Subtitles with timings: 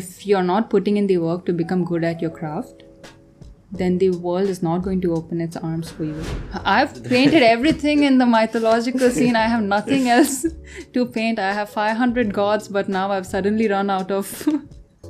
[0.00, 2.82] if you're not putting in the work to become good at your craft,
[3.80, 6.22] then the world is not going to open its arms for you.
[6.62, 9.34] I've painted everything in the mythological scene.
[9.36, 10.44] I have nothing else
[10.92, 11.38] to paint.
[11.38, 14.26] I have 500 gods, but now I've suddenly run out of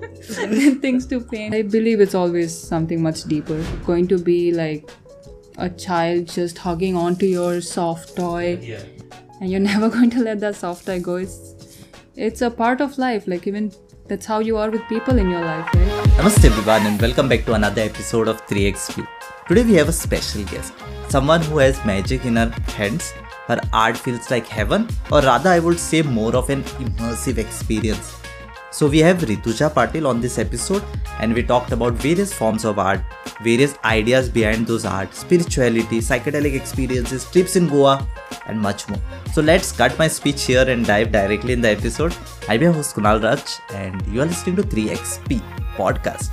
[0.85, 1.55] things to paint.
[1.55, 3.64] I believe it's always something much deeper.
[3.85, 4.91] Going to be like
[5.59, 8.83] a child just hugging onto your soft toy, Yeah.
[9.41, 11.17] and you're never going to let that soft toy go.
[11.17, 11.85] It's,
[12.17, 13.27] it's a part of life.
[13.27, 13.73] Like, even
[14.09, 16.09] that's how you are with people in your life, right?
[16.18, 19.07] Namaste everyone and welcome back to another episode of 3XP.
[19.49, 20.72] Today we have a special guest,
[21.09, 23.12] someone who has magic in her hands.
[23.46, 28.21] Her art feels like heaven, or rather, I would say more of an immersive experience.
[28.72, 30.82] So, we have Rituja Patil on this episode,
[31.21, 33.03] and we talked about various forms of art,
[33.42, 38.08] various ideas behind those art, spirituality, psychedelic experiences, trips in Goa,
[38.47, 38.98] and much more.
[39.34, 42.17] So, let's cut my speech here and dive directly in the episode.
[42.48, 43.42] I'm your host Kunal Raj,
[43.75, 45.42] and you are listening to 3XP
[45.77, 46.31] podcast.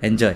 [0.00, 0.34] Enjoy.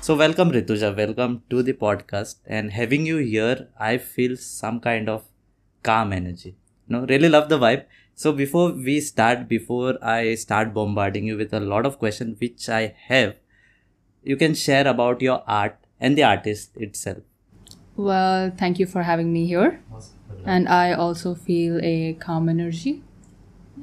[0.00, 2.36] So welcome Rituja, welcome to the podcast.
[2.46, 5.24] And having you here, I feel some kind of
[5.90, 6.54] calm energy.
[6.88, 7.84] No, really love the vibe.
[8.14, 12.68] So before we start, before I start bombarding you with a lot of questions which
[12.68, 13.34] I have,
[14.22, 17.18] you can share about your art and the artist itself.
[17.96, 19.80] Well, thank you for having me here.
[20.44, 23.02] And I also feel a calm energy.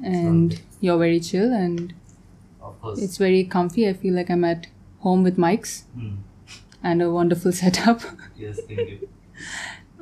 [0.02, 1.94] And you're very chill and
[2.98, 3.88] it's very comfy.
[3.88, 4.66] I feel like I'm at
[5.00, 6.14] home with mics Hmm.
[6.82, 8.00] and a wonderful setup.
[8.36, 9.08] Yes, thank you.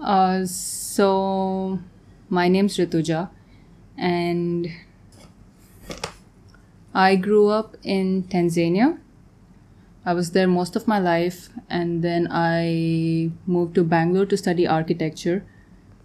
[0.01, 1.79] Uh, so,
[2.33, 3.29] my name's Rituja,
[3.99, 4.69] and
[6.95, 8.99] I grew up in Tanzania.
[10.07, 14.67] I was there most of my life, and then I moved to Bangalore to study
[14.67, 15.45] architecture.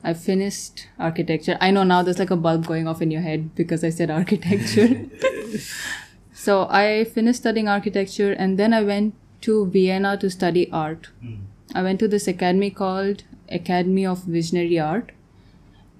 [0.04, 1.58] I finished architecture.
[1.62, 4.12] I know now there's like a bulb going off in your head because I said
[4.12, 5.06] architecture.
[6.34, 11.08] so, I finished studying architecture, and then I went to Vienna to study art.
[11.22, 11.36] Hmm.
[11.74, 15.12] I went to this academy called Academy of Visionary Art,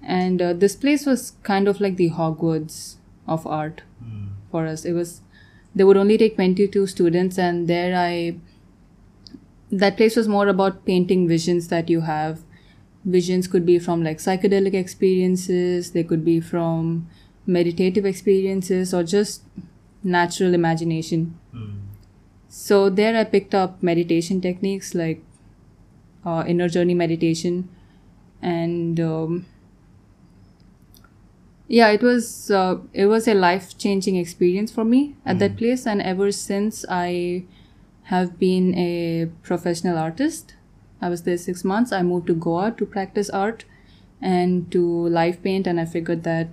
[0.02, 3.82] and uh, this place was kind of like the Hogwarts of art
[4.50, 4.84] for us.
[4.84, 5.20] It was
[5.74, 8.36] they would only take 22 students, and there I
[9.70, 12.40] that place was more about painting visions that you have.
[13.04, 17.08] Visions could be from like psychedelic experiences, they could be from
[17.46, 19.42] meditative experiences, or just
[20.02, 21.38] natural imagination.
[22.48, 25.22] So there I picked up meditation techniques like
[26.24, 27.68] uh, inner journey meditation,
[28.42, 29.46] and um,
[31.68, 35.86] yeah, it was uh, it was a life changing experience for me at that place,
[35.86, 37.44] and ever since I
[38.04, 40.54] have been a professional artist.
[41.00, 41.92] I was there six months.
[41.92, 43.64] I moved to Goa to practice art
[44.20, 46.48] and to live paint, and I figured that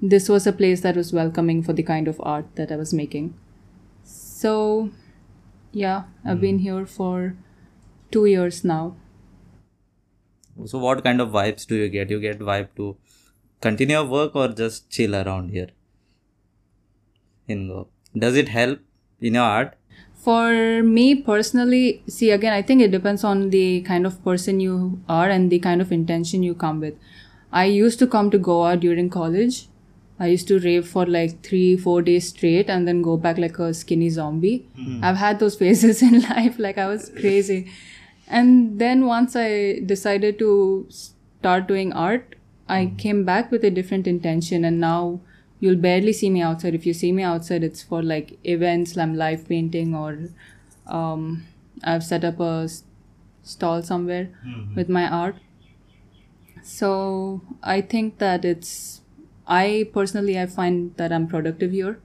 [0.00, 2.94] this was a place that was welcoming for the kind of art that I was
[2.94, 3.34] making.
[4.04, 4.90] So,
[5.72, 7.36] yeah, I've been here for
[8.12, 8.94] two years now.
[10.66, 12.08] So what kind of vibes do you get?
[12.10, 12.96] You get vibe to
[13.60, 15.68] continue your work or just chill around here
[17.48, 17.86] in Goa?
[18.16, 18.80] Does it help
[19.20, 19.74] in your art?
[20.16, 25.02] For me personally, see again, I think it depends on the kind of person you
[25.08, 26.94] are and the kind of intention you come with.
[27.52, 29.68] I used to come to Goa during college.
[30.18, 33.58] I used to rave for like three, four days straight and then go back like
[33.58, 34.66] a skinny zombie.
[34.76, 35.02] Hmm.
[35.04, 37.70] I've had those phases in life, like I was crazy.
[38.26, 42.36] And then once I decided to start doing art,
[42.68, 45.20] I came back with a different intention and now
[45.60, 46.74] you'll barely see me outside.
[46.74, 50.18] If you see me outside, it's for like events, I'm live painting or
[50.86, 51.44] um,
[51.82, 52.84] I've set up a s-
[53.42, 54.30] stall somewhere
[54.76, 55.36] with my art.
[56.62, 59.02] So I think that it's,
[59.46, 62.00] I personally, I find that I'm productive here.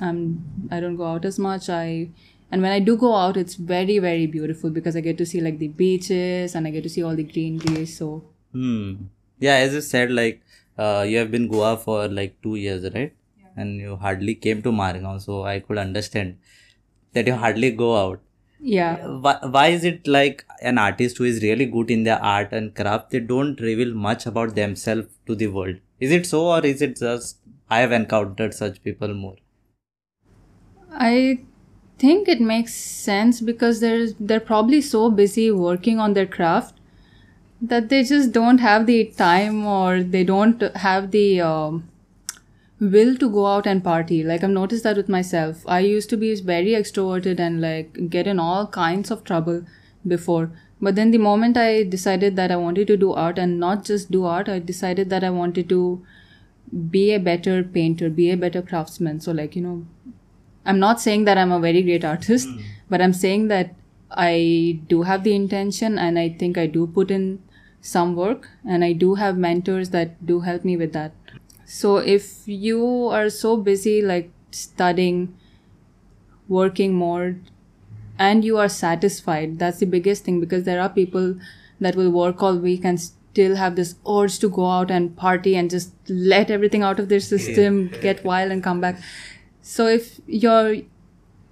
[0.00, 1.68] I'm, I don't go out as much.
[1.68, 2.10] I,
[2.50, 5.40] and when I do go out, it's very, very beautiful because I get to see
[5.40, 7.86] like the beaches and I get to see all the greenery.
[7.86, 8.94] So Hmm.
[9.40, 10.42] Yeah, as you said, like
[10.78, 13.14] uh, you have been Goa for like two years, right?
[13.56, 16.38] And you hardly came to Margao, so I could understand
[17.12, 18.20] that you hardly go out.
[18.60, 19.06] yeah.
[19.06, 22.74] Why, why is it like an artist who is really good in their art and
[22.74, 25.76] craft, they don't reveal much about themselves to the world?
[26.00, 27.38] Is it so, or is it just
[27.70, 29.36] I have encountered such people more?
[30.92, 31.40] I
[31.98, 36.77] think it makes sense because they're they're probably so busy working on their craft
[37.60, 41.88] that they just don't have the time or they don't have the um,
[42.80, 44.22] will to go out and party.
[44.22, 45.64] Like I've noticed that with myself.
[45.66, 49.62] I used to be very extroverted and like get in all kinds of trouble
[50.06, 50.50] before.
[50.86, 54.10] but then the moment i decided that i wanted to do art and not just
[54.16, 55.78] do art i decided that i wanted to
[56.90, 59.86] be a better painter be a better craftsman so like you know
[60.66, 62.48] i'm not saying that i'm a very great artist
[62.90, 63.74] but i'm saying that
[64.10, 67.38] i do have the intention and i think i do put in
[67.80, 71.12] some work and i do have mentors that do help me with that.
[71.64, 75.34] So if you are so busy like studying
[76.48, 77.36] working more
[78.18, 81.34] and you are satisfied that's the biggest thing because there are people
[81.80, 85.54] that will work all week and still have this urge to go out and party
[85.56, 89.00] and just let everything out of their system get wild and come back.
[89.62, 90.76] So if your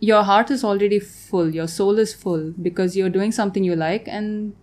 [0.00, 4.08] your heart is already full your soul is full because you're doing something you like
[4.08, 4.54] and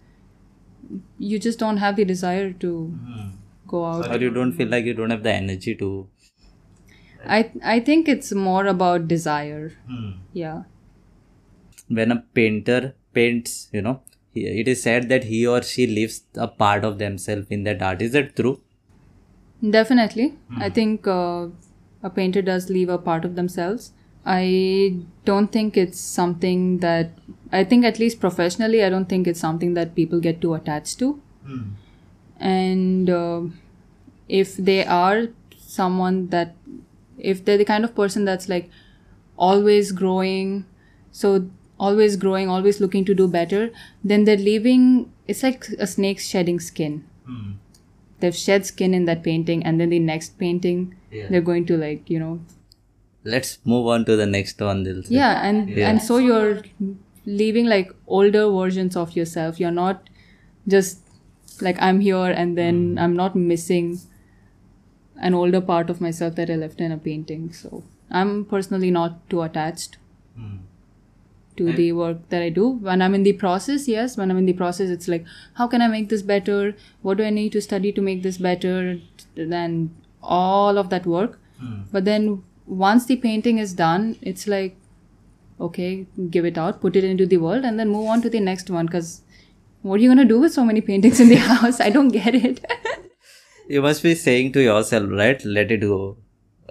[1.18, 3.30] you just don't have the desire to hmm.
[3.68, 4.10] go out.
[4.10, 6.08] Or you don't feel like you don't have the energy to
[7.26, 9.72] i i think it's more about desire.
[9.88, 10.12] Hmm.
[10.34, 10.64] Yeah.
[11.88, 14.02] When a painter paints you know
[14.34, 17.82] he, it is said that he or she leaves a part of themselves in that
[17.82, 18.02] art.
[18.02, 18.60] Is that true?
[19.70, 20.30] Definitely.
[20.50, 20.62] Hmm.
[20.62, 21.48] I think uh,
[22.02, 23.94] a painter does leave a part of themselves.
[24.26, 27.12] I don't think it's something that,
[27.52, 31.00] I think at least professionally, I don't think it's something that people get too attached
[31.00, 31.22] to.
[32.40, 33.42] And uh,
[34.30, 35.28] if they are
[35.58, 36.56] someone that,
[37.18, 38.70] if they're the kind of person that's like
[39.38, 40.66] always growing,
[41.12, 41.50] so
[41.80, 43.72] always growing, always looking to do better,
[44.04, 47.06] then they're leaving, it's like a snake shedding skin
[48.20, 51.28] they've shed skin in that painting and then the next painting Yeah.
[51.30, 52.40] they're going to like you know
[53.24, 55.08] let's move on to the next one Dilsip.
[55.10, 55.90] yeah and Yeah.
[55.90, 56.62] and so you're
[57.26, 60.10] leaving like older versions of yourself you're not
[60.68, 61.00] just
[61.62, 63.02] like i'm here and then mm.
[63.02, 64.00] i'm not missing
[65.22, 69.18] an older part of myself that i left in a painting so i'm personally not
[69.30, 69.98] too attached
[70.38, 70.60] mm.
[71.56, 72.68] to the work that I do.
[72.68, 75.24] When I'm in the process, yes, when I'm in the process, it's like,
[75.54, 76.76] how can I make this better?
[77.04, 79.00] What do I need to study to make this better?
[79.36, 81.40] Then all of that work.
[81.62, 81.84] Mm.
[81.92, 84.76] But then once the painting is done, it's like,
[85.60, 88.40] okay, give it out, put it into the world, and then move on to the
[88.40, 88.86] next one.
[88.86, 89.22] Because
[89.82, 91.80] what are you going to do with so many paintings in the house?
[91.80, 92.66] I don't get it.
[93.68, 96.18] you must be saying to yourself right let it go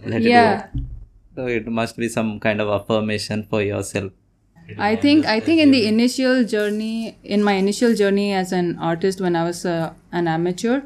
[0.04, 0.66] let yeah.
[0.66, 0.82] it go
[1.34, 4.12] so it must be some kind of affirmation for yourself
[4.78, 9.20] I think I think in the initial journey, in my initial journey as an artist
[9.20, 10.82] when I was uh, an amateur,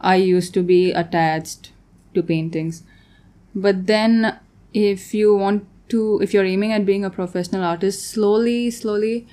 [0.00, 1.72] I used to be attached
[2.14, 2.82] to paintings.
[3.54, 4.38] But then,
[4.72, 9.26] if you want to, if you're aiming at being a professional artist, slowly, slowly,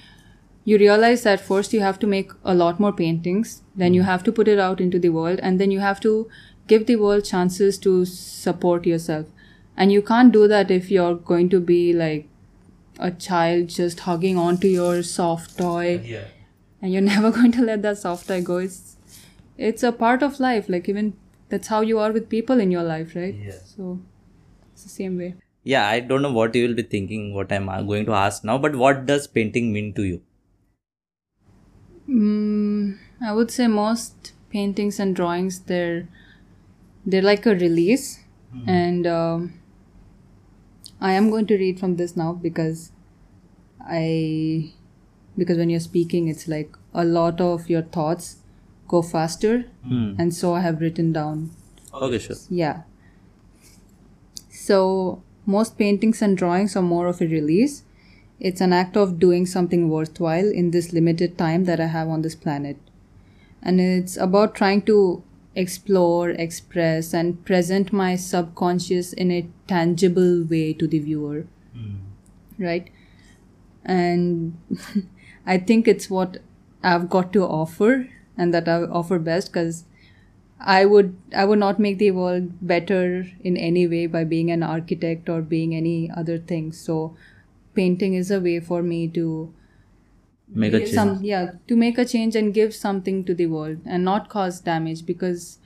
[0.65, 4.07] you realize that first you have to make a lot more paintings, then you hmm.
[4.07, 6.29] have to put it out into the world, and then you have to
[6.67, 9.27] give the world chances to support yourself.
[9.75, 12.27] And you can't do that if you're going to be like
[12.99, 16.01] a child just hugging onto your soft toy.
[16.03, 16.25] Yeah.
[16.81, 18.57] And you're never going to let that soft toy go.
[18.57, 18.97] It's
[19.57, 20.67] it's a part of life.
[20.69, 21.13] Like even
[21.49, 23.35] that's how you are with people in your life right?
[23.35, 23.59] Yeah.
[23.63, 23.99] so
[24.73, 25.35] it's the same way.
[25.63, 28.43] Yeah i don't know what you will be thinking what i'm uh, going to ask
[28.43, 30.21] now but what does painting mean to you?
[32.09, 36.07] Mm, i would say most paintings and drawings they're
[37.05, 38.19] they're like a release.
[38.65, 39.53] And um,
[40.99, 42.91] i am going to read from this now because
[43.97, 44.71] i
[45.37, 48.37] because when you're speaking it's like a lot of your thoughts
[48.87, 50.13] go faster Hmm.
[50.17, 51.49] and so i have written down.
[51.93, 52.35] Okay sure.
[52.49, 52.81] Yeah.
[54.49, 57.83] So most paintings and drawings are more of a release.
[58.39, 62.21] It's an act of doing something worthwhile in this limited time that i have on
[62.21, 62.77] this planet.
[63.61, 65.23] And it's about trying to
[65.55, 71.45] explore express and present my subconscious in a tangible way to the viewer.
[72.59, 72.89] Right?
[73.85, 74.57] And
[75.45, 76.37] i think it's what
[76.83, 77.91] i've got to offer
[78.37, 79.83] and that i offer best because
[80.59, 84.63] i would i would not make the world better in any way by being an
[84.63, 86.71] architect or being any other thing.
[86.71, 87.15] So
[87.75, 89.53] painting is a way for me to
[90.49, 93.79] make a change some yeah to make a change and give something to the world
[93.85, 95.59] and not cause damage because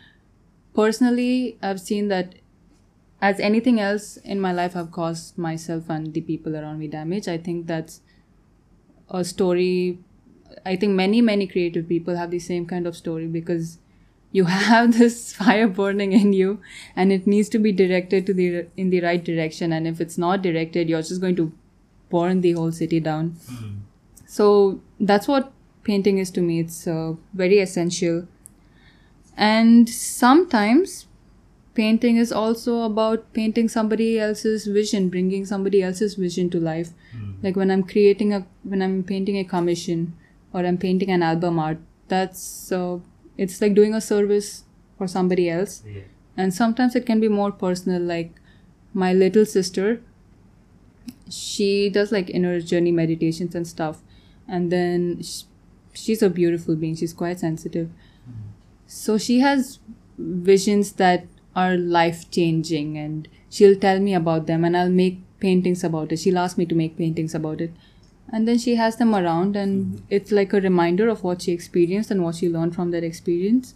[0.74, 2.36] personally i've seen that
[3.22, 7.28] as anything else in my life i've caused myself and the people around me damage.
[7.28, 8.02] I think that's
[9.10, 10.00] a story
[10.66, 13.78] i think many many creative people have the same kind of story because
[14.32, 16.60] you have this fire burning in you
[16.96, 19.74] and it needs to be directed to the in the right direction.
[19.74, 21.52] And if it's not directed you're just going to
[22.10, 23.36] burn the whole city down.
[24.28, 25.52] So that's what
[25.84, 26.60] painting is to me.
[26.60, 28.28] It's uh, very essential.
[29.38, 31.08] And sometimes
[31.74, 36.90] painting is also about painting somebody else's vision bringing somebody else's vision to life.
[37.44, 40.14] Like when i'm creating a when i'm painting a commission
[40.54, 43.00] or I'm painting an album art, that's uh,
[43.38, 44.64] it's like doing a service
[44.98, 45.84] for somebody else.
[45.86, 46.02] Yeah.
[46.38, 48.02] And sometimes it can be more personal.
[48.02, 48.34] Like
[48.94, 50.02] my little sister,
[51.30, 54.02] she does like inner journey meditations and stuff,
[54.48, 55.44] and then sh-
[55.94, 56.96] she's a beautiful being.
[56.96, 57.90] She's quite sensitive,
[58.88, 59.80] so she has
[60.18, 65.84] visions that are life changing, and she'll tell me about them, and I'll make paintings
[65.84, 66.18] about it.
[66.20, 67.72] She'll ask me to make paintings about it
[68.32, 72.12] and then she has them around and it's like a reminder of what she experienced
[72.12, 73.74] and what she learned from that experience.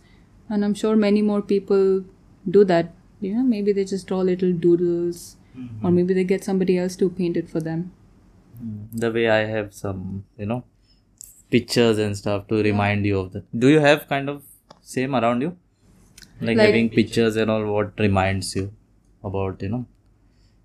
[0.50, 2.04] And i'm sure many more people
[2.50, 2.94] do that.
[3.22, 5.96] You know maybe they just draw little doodles or mm-hmm.
[5.96, 7.92] maybe they get somebody else to paint it for them.
[8.64, 8.98] Mm-hmm.
[8.98, 10.64] The way I have some, you know,
[11.50, 13.46] pictures and stuff to remind you of that.
[13.58, 14.44] Do you have kind of
[14.82, 15.58] same around you?
[16.42, 18.72] Like, Like- having pictures and all what reminds you
[19.24, 19.86] about, you know,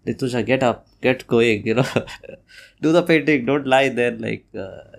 [0.07, 1.87] Rituja, get up, get going, you know,
[2.83, 4.81] do the painting, don't lie there, like, uh,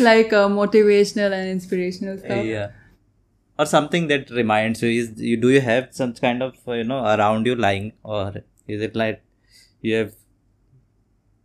[0.00, 2.44] like uh, motivational and inspirational stuff.
[2.44, 2.70] Yeah.
[3.58, 7.04] Or something that reminds you is you do you have some kind of you know
[7.04, 8.32] around you lying or
[8.66, 9.22] is it like
[9.82, 10.14] you have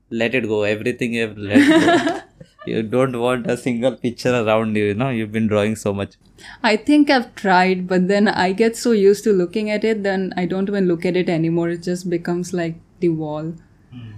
[0.09, 2.21] let it go everything you have let go?
[2.67, 6.15] You don't want a single picture around you you know you've been drawing so much.
[6.63, 10.33] I think i've tried but then i get so used to looking at it then
[10.37, 11.69] i don't even look at it anymore.
[11.69, 13.53] It just becomes like the wall.
[13.91, 14.13] Hmm.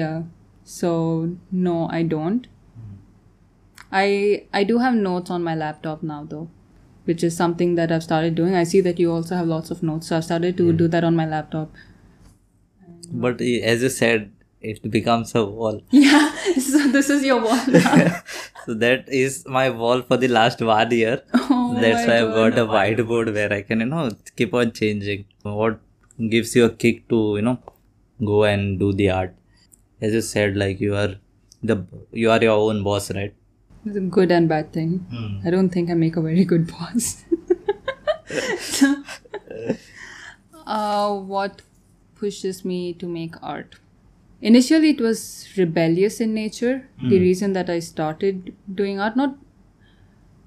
[0.00, 0.22] Yeah.
[0.64, 0.90] So
[1.68, 2.46] no i don't.
[2.74, 2.92] Hmm.
[4.02, 4.04] I
[4.60, 6.44] i do have notes on my laptop now though
[7.08, 8.54] which is something that i've started doing.
[8.60, 10.76] I see that you also have lots of notes so i've started to hmm.
[10.84, 11.82] do that on my laptop.
[13.24, 14.30] But eh, as you said
[14.72, 15.82] it becomes a wall.
[15.90, 16.30] Yeah
[16.66, 18.22] so this is your wall now.
[18.66, 21.22] so that is my wall for the last one year.
[21.56, 24.72] Oh that's my why i've got a whiteboard where i can you know keep on
[24.72, 25.24] changing.
[25.42, 25.80] What
[26.34, 27.58] gives you a kick to you know
[28.22, 29.34] go and do the art.
[30.00, 31.14] As you said like you are
[31.62, 33.34] the you are your own boss right?
[33.86, 35.06] It's a good and bad thing.
[35.44, 37.24] I don't think i make a very good boss.
[40.66, 41.60] Uh, what
[42.14, 43.74] pushes me to make art?
[44.40, 46.88] Initially it was rebellious in nature.
[47.10, 49.36] The reason that i started doing art not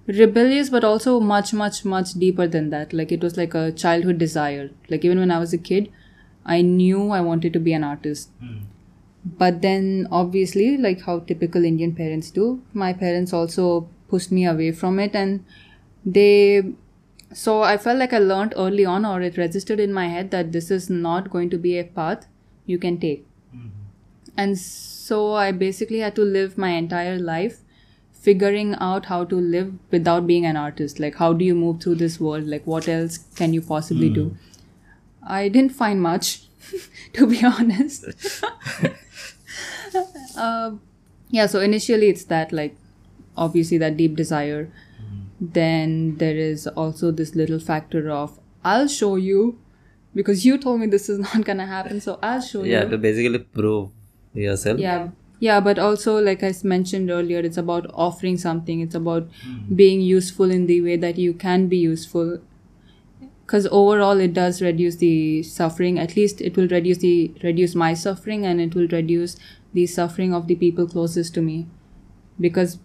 [0.08, 2.94] rebellious but also much much much deeper than that.
[2.94, 4.72] Like it was like a childhood desire.
[4.90, 5.92] Like even when i was a kid
[6.56, 8.30] i knew i wanted to be an artist.
[8.39, 8.58] Hmm.
[9.39, 13.66] But then obviously like how typical indian parents do my parents also
[14.12, 15.44] pushed me away from it and
[16.18, 16.63] they
[17.34, 20.54] so i felt like i learned early on or it registered in my head that
[20.54, 22.27] this is not going to be a path
[22.66, 23.25] you can take.
[23.51, 23.68] Hmm.
[24.38, 27.62] And so i basically had to live my entire life
[28.27, 31.00] figuring out how to live without being an artist.
[31.00, 32.46] Like how do you move through this world?
[32.56, 34.13] Like what else can you possibly hmm.
[34.13, 34.38] do
[35.27, 36.48] i didn't find much
[37.13, 38.05] to be honest.
[40.38, 40.72] Uh,
[41.29, 42.75] yeah so initially it's that like
[43.36, 44.72] obviously that deep desire.
[45.39, 49.60] Then there is also this little factor of i'll show you
[50.15, 52.72] because you told me this is not gonna happen so i'll show yeah you.
[52.86, 53.91] Yeah, to basically prove
[54.34, 54.79] yourself.
[54.79, 58.81] Yeah yeah but also like I mentioned earlier it's about offering something.
[58.81, 59.29] It's about
[59.75, 62.39] being useful in the way that you can be useful
[63.48, 66.00] because overall it does reduce the suffering.
[66.00, 69.38] At least it will reduce the reduce my suffering and it will reduce
[69.74, 71.68] the suffering of the people closest to me.
[72.39, 72.80] Because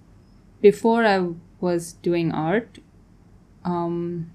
[0.62, 1.18] before i
[1.60, 2.78] was doing art
[3.64, 4.30] um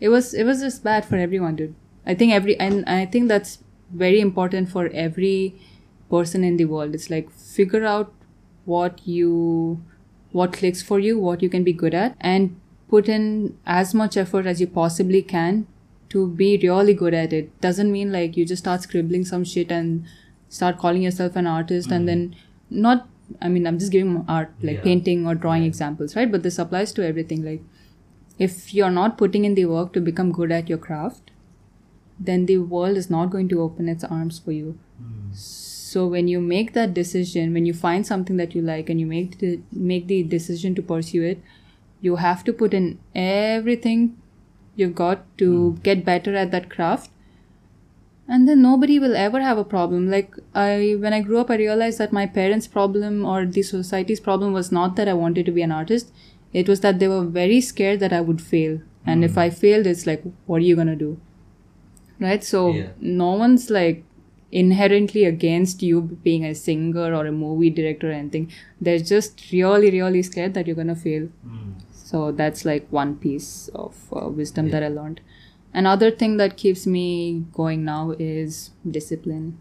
[0.00, 1.74] it was it was just bad for everyone dude.
[2.06, 3.58] I think every and i think that's
[3.92, 5.54] very important for every
[6.10, 6.94] person in the world.
[6.94, 8.12] It's like figure out
[8.64, 9.82] what you
[10.32, 14.16] what clicks for you what you can be good at and put in as much
[14.16, 15.66] effort as you possibly can
[16.10, 17.60] to be really good at it.
[17.60, 20.06] Doesn't mean like you just start scribbling some shit and
[20.48, 22.32] start calling yourself an artist and mm-hmm.
[22.32, 22.36] then
[22.70, 23.06] not
[23.42, 24.82] i mean i'm just giving art like Yeah.
[24.82, 26.30] painting or drawing examples right?
[26.30, 27.44] But this applies to everything.
[27.44, 27.62] Like
[28.38, 31.30] if you're not putting in the work to become good at your craft
[32.18, 34.78] then the world is not going to open its arms for you.
[35.00, 35.34] Mm.
[35.34, 39.06] So when you make that decision when you find something that you like and you
[39.06, 41.42] make the make the decision to pursue it
[42.00, 44.16] you have to put in everything
[44.78, 45.80] you've got to hmm.
[45.82, 47.10] get better at that craft.
[48.30, 50.10] And then nobody will ever have a problem.
[50.14, 54.20] Like i when i grew up i realized that my parents problem or the society's
[54.26, 56.12] problem was not that i wanted to be an artist.
[56.60, 58.76] It was that they were very scared that i would fail.
[59.06, 59.46] And if hmm.
[59.46, 61.10] i failed it's like what are you going to do?
[62.26, 62.44] Right?
[62.52, 62.92] So Yeah.
[63.22, 64.04] no one's like
[64.60, 68.50] inherently against you being a singer or a movie director or anything.
[68.80, 71.72] They're just really really scared that you're going to fail hmm.
[72.08, 75.20] So that's like one piece of uh, wisdom that i learned.
[75.74, 79.58] Another thing that keeps me going now is discipline.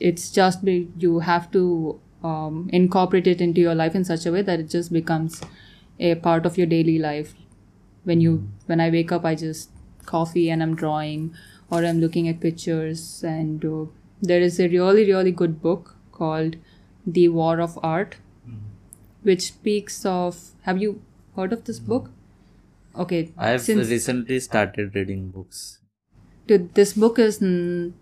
[0.00, 4.32] It's just be, you have to um, incorporate it into your life in such a
[4.32, 5.42] way that it just becomes
[5.98, 7.34] a part of your daily life.
[8.04, 9.70] When you when i wake up i just
[10.06, 11.34] coffee and i'm drawing
[11.70, 13.22] or i'm looking at pictures.
[13.22, 13.84] And uh,
[14.22, 16.56] there is a really really good book called
[17.06, 18.16] the war of art
[19.22, 21.00] which speaks of have you
[21.36, 22.10] heard of this book
[23.04, 25.78] okay I've since- recently started reading books.
[26.46, 27.92] Dude, this book is mm,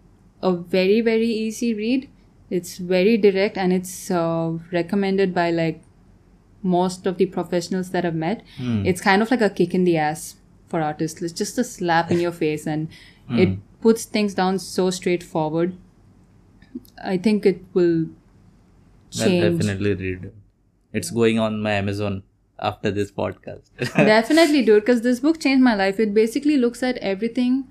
[0.43, 2.09] a very very easy read
[2.51, 5.83] it's very direct and it's uh, recommended by like
[6.63, 8.85] most of the professionals that i've met Hmm.
[8.87, 12.11] it's kind of like a kick in the ass for artists it's just a slap
[12.11, 12.89] in your face and
[13.29, 13.39] Hmm.
[13.39, 15.77] it puts things down so straightforward
[17.13, 20.33] i think it will I'll change definitely read.
[20.93, 20.99] It.
[20.99, 22.23] It's going on my Amazon
[22.59, 23.71] after this podcast.
[23.97, 26.01] definitely dude, because this book changed my life.
[26.01, 27.69] It basically looks at everything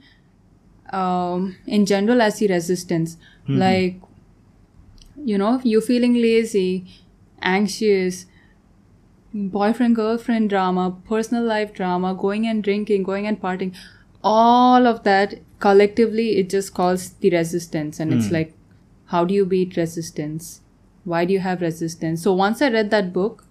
[0.92, 3.18] um, in general as the resistance
[3.50, 3.96] like
[5.24, 6.86] you know you feeling lazy
[7.42, 8.26] anxious
[9.34, 13.74] boyfriend girlfriend drama personal life drama going and drinking going and partying
[14.24, 18.00] all of that collectively it just calls the resistance.
[18.00, 18.54] And it's like
[19.06, 20.62] how do you beat resistance
[21.14, 23.48] why do you have resistance so once i read that book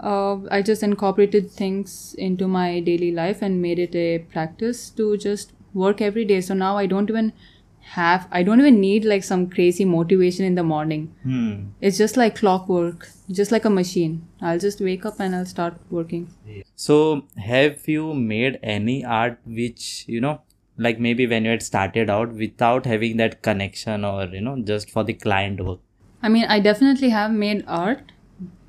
[0.00, 5.16] uh, I just incorporated things into my daily life and made it a practice to
[5.16, 6.40] just work every day.
[6.40, 7.32] So now I don't even
[7.80, 11.14] have, I don't even need like some crazy motivation in the morning.
[11.22, 11.68] hmm.
[11.80, 14.28] It's just like clockwork, just like a machine.
[14.40, 16.28] I'll just wake up and I'll start working.
[16.76, 20.42] So, have you made any art which, you know,
[20.76, 24.90] like maybe when you had started out without having that connection or, you know, just
[24.90, 25.80] for the client work?
[26.22, 28.12] I mean, I definitely have made art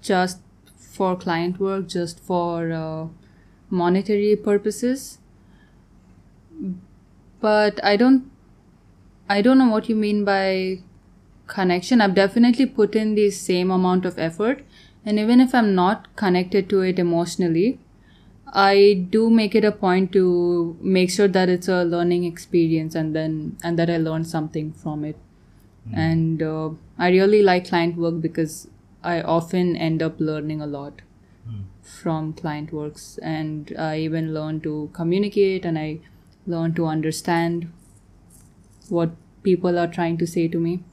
[0.02, 0.40] just
[0.78, 3.08] for client work, just for uh,
[3.70, 5.20] monetary purposes.
[7.40, 8.30] But I don't,
[9.30, 10.80] I don't know what you mean by
[11.48, 12.02] connection.
[12.02, 14.64] I've definitely put in the same amount of effort,
[15.06, 17.80] and even if I'm not connected to it emotionally,
[18.54, 23.16] I do make it a point to make sure that it's a learning experience, and
[23.16, 25.18] then and that I learn something from it
[25.94, 28.68] and uh, i really like client work because
[29.04, 31.02] i often end up learning a lot
[31.90, 33.18] from client works.
[33.24, 36.00] And i even learn to communicate and i
[36.46, 37.72] learn to understand
[38.90, 39.12] what
[39.44, 40.84] people are trying to say to me.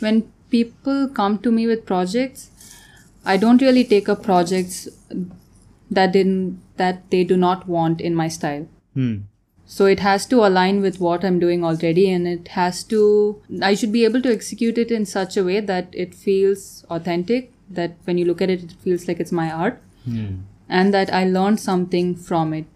[0.00, 2.50] When people come to me with projects
[3.24, 4.88] i don't really take up projects
[5.90, 8.68] that didn't that they do not want in my style.
[8.94, 9.14] Hmm.
[9.66, 13.74] So it has to align with what I'm doing already, and it has to, I
[13.74, 17.96] should be able to execute it in such a way that it feels authentic, that
[18.04, 20.40] when you look at it, it feels like it's my art, Hmm.
[20.68, 22.66] and that I learned something from it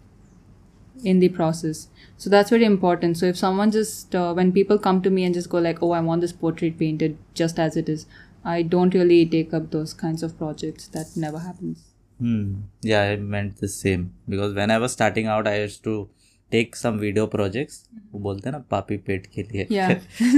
[1.03, 1.87] in the process.
[2.17, 3.17] So that's very important.
[3.17, 5.91] So if someone just, uh, when people come to me and just go like, oh,
[5.91, 8.05] I want this portrait painted just as it is,
[8.43, 10.87] I don't really take up those kinds of projects.
[10.87, 11.83] That never happens.
[12.19, 12.55] Hmm.
[12.81, 16.09] Yeah, I meant the same because when I was starting out, I used to
[16.51, 19.67] take some video projects वो बोलते हैं ना पापी पेट के लिए।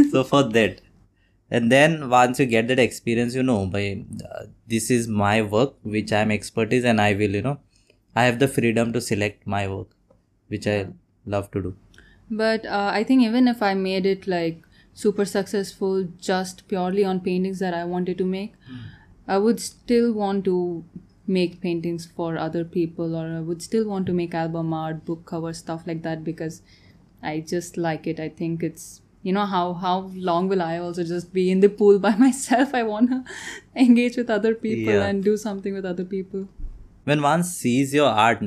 [0.03, 0.81] So for that
[1.51, 3.93] and then once you get that experience you know भाई
[4.69, 7.57] this is my work which I am expert is and I will you know
[8.17, 9.89] I have the freedom to select my work
[10.51, 10.85] which I
[11.27, 11.73] love to do
[12.31, 14.61] but I think even if I made it like
[14.95, 18.89] super successful just purely on paintings that I wanted to make, mm.
[19.27, 20.13] I would still
[21.27, 25.25] make paintings for other people or I would still want to make album art, book
[25.25, 26.61] cover, stuff like that because
[27.23, 28.19] I just like it.
[28.19, 31.69] I think it's you know how how long will I also just be in the
[31.69, 32.73] pool by myself?
[32.73, 33.23] I wanna
[33.75, 35.05] engage with other people Yeah.
[35.07, 36.47] and do something with other people.
[37.09, 38.41] when one sees your art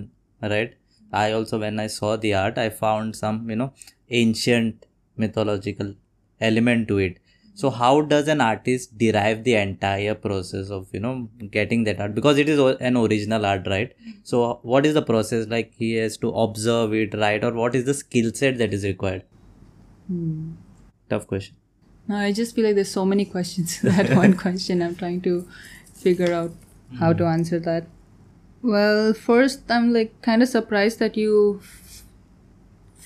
[0.51, 0.75] right
[1.21, 3.67] i also when i saw the art i found some you know
[4.19, 4.85] ancient
[5.23, 5.89] mythological
[6.49, 7.17] element to it
[7.55, 12.15] so how does an artist derive the entire process of you know getting that art
[12.15, 16.17] because it is an original art right so what is the process like he has
[16.17, 19.23] to observe it right or what is the skill set that is required
[20.09, 20.51] hmm.
[21.09, 21.57] tough question
[22.09, 24.83] No, I just feel like there's so many questions to that one question.
[24.87, 25.37] I'm trying to
[26.01, 26.51] figure out
[26.99, 27.87] how to answer that.
[28.73, 31.63] Well, first, I'm like kind of surprised that you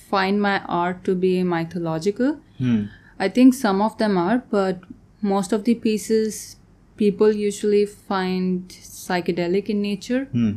[0.08, 2.40] find my art to be mythological.
[2.58, 2.80] hmm
[3.18, 4.80] I think some of them are, but
[5.22, 6.56] most of the pieces
[6.96, 10.24] people usually find psychedelic in nature.
[10.32, 10.54] hmm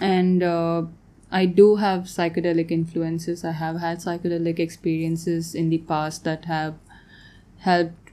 [0.00, 0.82] And uh,
[1.30, 3.44] I do have psychedelic influences.
[3.44, 6.74] I have had psychedelic experiences in the past that have
[7.58, 8.12] helped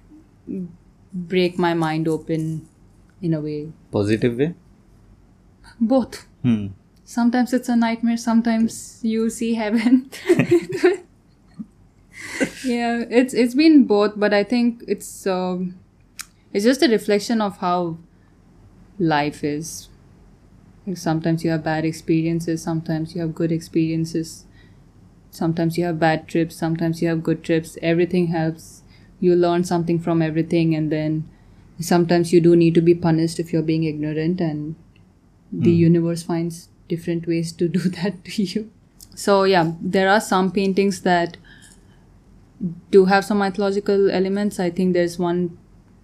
[1.13, 2.67] break my mind open
[3.21, 3.71] in a way.
[3.91, 4.53] positive way
[5.79, 6.25] Both.
[6.43, 6.67] hmm
[7.07, 10.09] Sometimes it's a nightmare, sometimes you see heaven.
[12.63, 15.75] yeah, it's it's been both, but I think it's um,
[16.53, 17.97] it's just a reflection of how
[18.99, 19.89] life is.
[20.87, 24.45] Like sometimes you have bad experiences, sometimes you have good experiences,
[25.31, 27.77] sometimes you have bad trips, sometimes you have good trips.
[27.81, 28.83] Everything helps.
[29.19, 31.29] You learn something from everything, and then
[31.79, 34.75] sometimes you do need to be punished if you're being ignorant, and
[35.51, 38.71] the universe finds different ways to do that to you.
[39.15, 41.37] So, yeah, there are some paintings that
[42.91, 44.59] do have some mythological elements.
[44.59, 45.57] I think there's one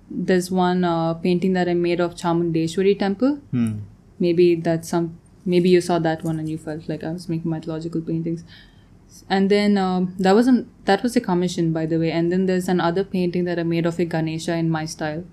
[0.09, 3.35] there's one uh, painting that I made of Chamundeshwari temple.
[3.51, 3.79] Hmm.
[4.19, 5.17] Maybe that's some.
[5.45, 8.43] Maybe you saw that one and you felt like I was making mythological paintings.
[9.29, 12.11] And then um, that wasn't that was a commission by the way.
[12.11, 15.23] And then there's another painting that I made of a Ganesha in my style.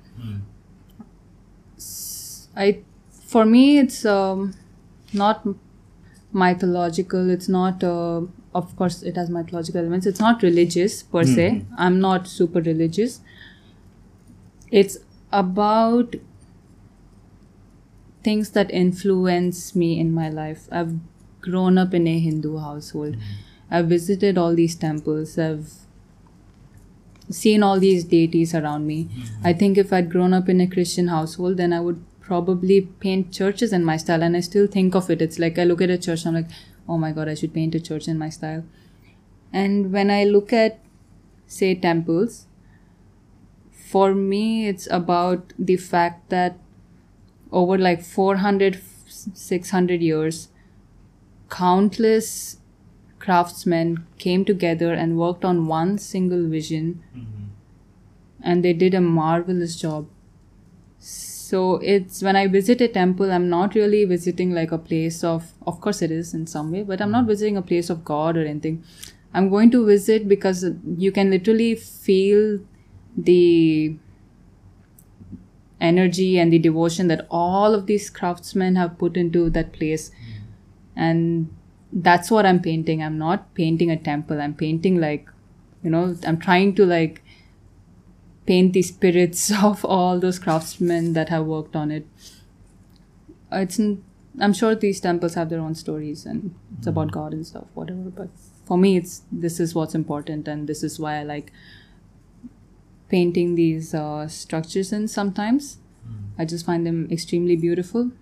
[1.76, 4.54] S- I for me it's um,
[5.12, 5.46] not
[6.33, 7.31] mythological.
[7.31, 7.83] It's not.
[7.83, 8.22] Uh,
[8.54, 10.06] of course, it has mythological elements.
[10.06, 11.50] It's not religious per se.
[11.50, 11.74] Hmm.
[11.76, 13.20] I'm not super religious
[14.70, 14.98] it's
[15.32, 16.14] about
[18.22, 20.68] things that influence me in my life.
[20.70, 20.94] I've
[21.40, 23.14] grown up in a Hindu household.
[23.16, 23.22] Hmm.
[23.70, 25.38] I've visited all these temples.
[25.38, 25.70] I've
[27.30, 29.04] seen all these deities around me.
[29.04, 29.46] Hmm.
[29.46, 33.32] I think if I'd grown up in a Christian household, then I would probably paint
[33.32, 34.22] churches in my style.
[34.22, 35.22] And I still think of it.
[35.22, 36.50] It's like I look at a church, I'm like,
[36.88, 38.64] oh my god, I should paint a church in my style.
[39.53, 40.81] And when I look at,
[41.46, 42.46] say, temples,
[43.90, 46.59] for me it's about the fact that
[47.51, 50.48] over like 400 600 years
[51.51, 52.59] countless
[53.18, 57.03] craftsmen came together and worked on one single vision.
[57.16, 57.44] Mm-hmm.
[58.42, 60.07] And they did a marvelous job
[61.48, 61.61] so
[61.92, 65.80] it's when i visit a temple i'm not really visiting like a place of of
[65.80, 67.34] course it is in some way but i'm not mm-hmm.
[67.34, 68.82] visiting a place of god or anything.
[69.34, 70.64] I'm going to visit because
[70.96, 72.61] you can literally feel
[73.16, 73.96] the
[75.80, 80.11] energy and the devotion that all of these craftsmen have put into that place.
[80.11, 81.00] Mm-hmm.
[81.00, 81.56] And
[81.92, 83.02] that's what i'm painting.
[83.02, 84.40] I'm not painting a temple.
[84.40, 85.28] I'm painting like
[85.82, 87.22] you know i'm trying to like
[88.50, 92.06] paint the spirits of all those craftsmen that have worked on it
[93.52, 94.02] it's n-
[94.40, 98.14] i'm sure these temples have their own stories and it's about god and stuff whatever
[98.20, 98.28] but
[98.70, 101.52] for me it's this is what's important and this is why i like
[103.08, 105.78] painting these uh, structures in sometimes.
[106.38, 108.12] I just find them extremely beautiful.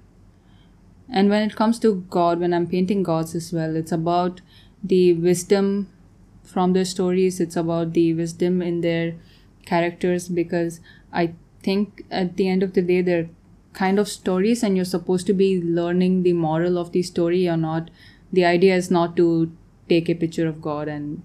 [1.09, 4.41] And when it comes to God, when I'm painting gods as well, it's about
[4.83, 5.89] the wisdom
[6.43, 9.15] from their stories, it's about the wisdom in their
[9.67, 10.81] characters because
[11.13, 13.29] I think at the end of the day, they're
[13.75, 17.57] kind of stories and you're supposed to be learning the moral of the story or
[17.57, 17.91] not.
[18.33, 19.53] The idea is not to
[19.89, 21.23] take a picture of God and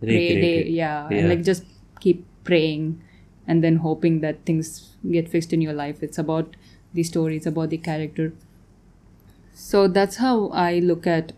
[0.00, 1.18] pray day, yeah, Yeah.
[1.18, 1.64] and like just
[2.00, 3.02] keep praying
[3.46, 6.56] and then hoping that things get fixed in your life it's about
[6.94, 8.32] the story it's about the character
[9.54, 11.32] so that's how i look at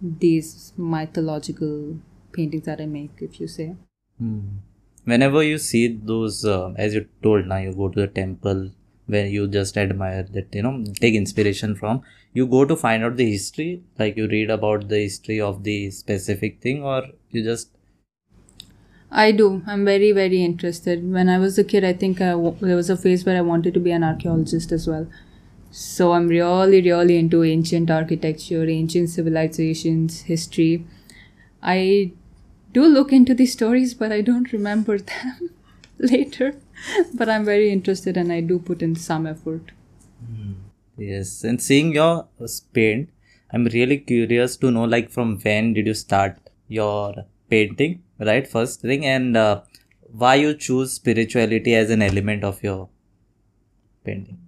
[0.00, 1.98] these mythological
[2.32, 3.74] paintings that i make if you say
[4.18, 4.40] Hmm.
[5.06, 8.70] Whenever you see those, uh, as you told now, you go to the temple
[9.06, 12.02] where you just admire that, you know, take inspiration from.
[12.34, 15.90] You go to find out the history, like you read about the history of the
[15.92, 17.70] specific thing, or you just
[19.10, 19.62] I do.
[19.66, 21.10] I'm very, very interested.
[21.12, 23.40] When I was a kid, I think I w- there was a phase where I
[23.40, 25.06] wanted to be an archaeologist as well.
[25.70, 30.84] So I'm really, really into ancient architecture, ancient civilizations, history.
[31.62, 32.12] I
[32.76, 35.50] do look into these stories, but I don't remember them
[35.98, 36.54] later.
[37.14, 39.72] But I'm very interested and I do put in some effort.
[40.98, 42.26] Yes, and seeing your
[42.72, 43.10] paint,
[43.52, 48.48] I'm really curious to know like from when did you start your painting, right?
[48.48, 49.60] First thing, and uh,
[50.22, 52.88] why you choose spirituality as an element of your
[54.04, 54.38] painting.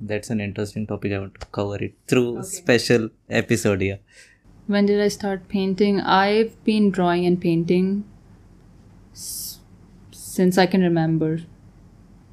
[0.00, 1.12] That's an interesting topic.
[1.12, 3.98] I want to cover it through special episode here.
[4.70, 6.00] When did I start painting?
[6.00, 8.04] I've been drawing and painting
[9.12, 9.58] s-
[10.10, 11.40] since I can remember.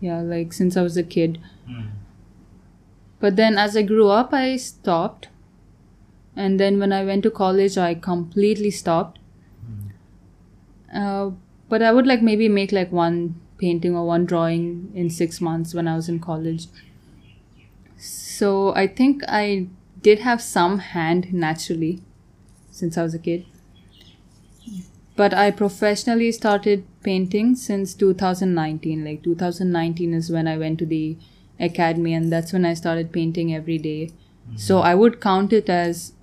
[0.02, 1.40] Yeah, like since I was a kid.
[3.20, 5.28] But then as I grew up, I stopped.
[6.38, 9.20] And then when I went to college, I completely stopped.
[10.94, 11.32] Uh,
[11.70, 15.74] but I would like maybe make like one painting or one drawing in six months
[15.74, 16.68] when I was in college.
[17.98, 19.68] So I think I
[20.02, 22.02] did have some hand naturally
[22.78, 23.46] since I was a kid.
[25.16, 29.04] But I professionally started painting since 2019.
[29.04, 31.18] Like 2019 is when I went to the
[31.60, 34.12] academy, and that's when I started painting every day.
[34.12, 34.58] Mm-hmm.
[34.58, 36.14] So I would count it as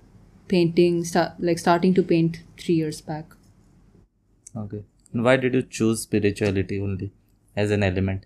[0.47, 3.25] painting, start, like starting to paint three years back.
[4.55, 4.83] Okay.
[5.11, 7.11] And why did you choose spirituality only
[7.55, 8.25] as an element?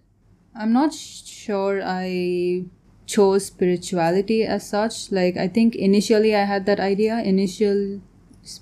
[0.55, 2.65] I'm not sure I
[3.05, 5.11] chose spirituality as such.
[5.11, 7.19] Like I think initially I had that idea.
[7.19, 8.01] Initial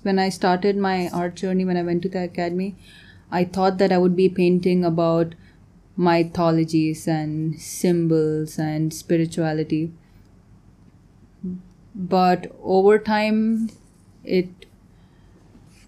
[0.02, 2.76] when I started my art journey when I went to the academy,
[3.30, 5.34] I thought that I would be painting about
[5.96, 9.92] mythologies and symbols and spirituality.
[11.94, 13.70] But over time
[14.24, 14.66] it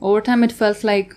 [0.01, 1.15] over time it felt like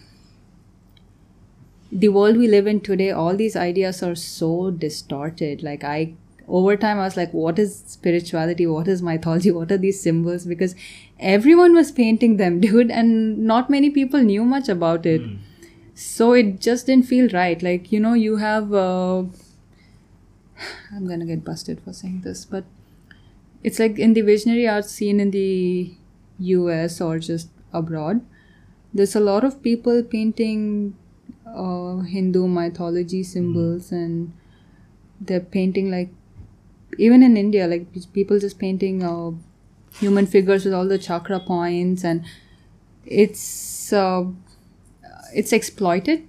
[1.91, 5.63] the world we live in today all these ideas are so distorted.
[5.63, 6.13] Like i
[6.48, 8.67] over time i was like what is spirituality?
[8.67, 9.52] What is mythology?
[9.60, 10.46] What are these symbols?
[10.46, 10.76] Because
[11.23, 15.38] everyone was painting them dude and not many people knew much about it mm.
[15.95, 19.19] so it just didn't feel right like you know you have uh,
[20.95, 22.63] i'm gonna get busted for saying this but
[23.63, 25.93] it's like in the visionary art scene in the
[26.39, 28.25] us or just abroad
[28.93, 30.95] there's a lot of people painting
[31.47, 33.97] uh, Hindu mythology symbols mm.
[33.97, 34.33] and
[35.21, 36.09] they're painting like
[36.97, 39.31] even in India, like people just painting uh,
[39.99, 42.25] human figures with all the chakra points, and
[43.06, 44.25] it's uh,
[45.34, 46.27] it's exploited.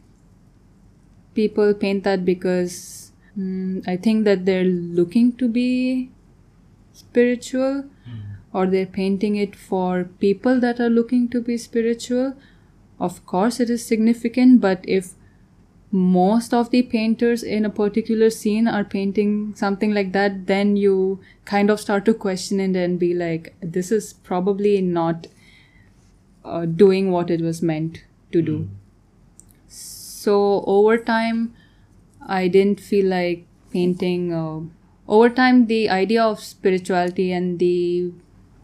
[1.35, 6.11] People paint that because mm, I think that they're looking to be
[6.93, 8.23] spiritual, mm.
[8.53, 12.35] or they're painting it for people that are looking to be spiritual.
[13.01, 15.15] Of course, it is significant, but if
[15.95, 21.21] most of the painters in a particular scene are painting something like that, then you
[21.45, 25.29] kind of start to question it and be like, this is probably not
[26.45, 28.03] uh, doing what it was meant
[28.33, 28.59] to do.
[28.59, 28.69] Mm.
[29.69, 31.55] So over time,
[32.27, 34.33] I didn't feel like painting.
[34.33, 34.63] Uh,
[35.07, 38.11] over time, the idea of spirituality and the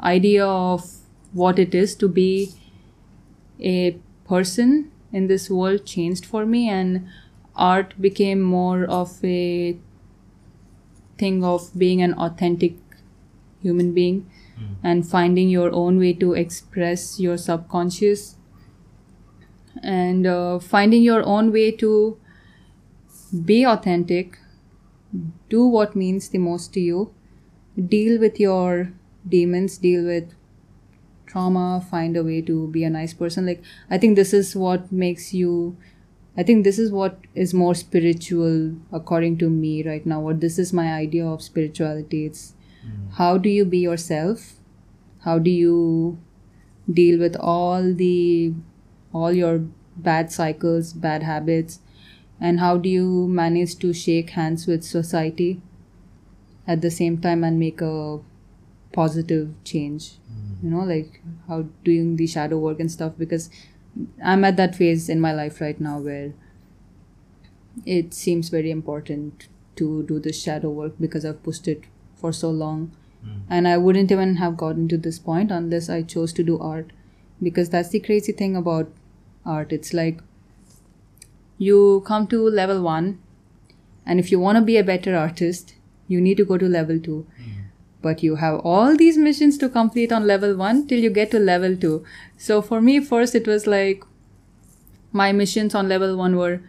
[0.02, 0.84] idea of
[1.32, 2.50] what it is to be
[3.60, 7.06] a person in this world changed for me and
[7.56, 9.76] art became more of a
[11.18, 12.74] thing of being an authentic
[13.62, 14.20] human being
[14.58, 14.74] mm.
[14.82, 18.36] and finding your own way to express your subconscious
[19.82, 22.16] and uh, finding your own way to
[23.44, 24.38] be authentic
[25.48, 27.12] do what means the most to you
[27.88, 28.92] deal with your
[29.28, 30.34] demons deal with
[31.30, 33.46] trauma find a way to be a nice person.
[33.46, 35.76] Like i think this is what makes you
[36.36, 38.56] i think this is what is more spiritual
[38.98, 42.24] according to me right now what this is my idea of spirituality.
[42.26, 42.54] It's
[42.86, 43.12] mm.
[43.20, 44.52] how do you be yourself?
[45.24, 46.18] How do you
[47.00, 48.54] deal with all the
[49.12, 49.58] all your
[49.96, 51.80] bad cycles bad habits?
[52.42, 55.60] And how do you manage to shake hands with society
[56.66, 58.20] at the same time and make a
[58.92, 60.12] positive change
[60.62, 63.50] you know like how doing the shadow work and stuff because
[64.24, 66.32] i'm at that phase in my life right now where
[67.86, 72.50] it seems very important to do the shadow work because i've pushed it for so
[72.50, 72.90] long.
[73.24, 73.40] Mm.
[73.50, 76.92] and i wouldn't even have gotten to this point unless i chose to do art
[77.42, 78.90] because that's the crazy thing about
[79.44, 79.72] art.
[79.72, 80.20] It's like
[81.58, 83.18] you come to level 1
[84.06, 85.74] and if you want to be a better artist
[86.08, 87.39] you need to go to level 2 mm
[88.02, 91.38] but you have all these missions to complete on level 1 till you get to
[91.38, 92.04] level 2
[92.36, 94.04] so for me first it was like
[95.12, 96.60] my missions on level 1 were